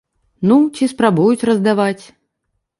[0.51, 2.01] Ну, ці спрабуюць раздаваць.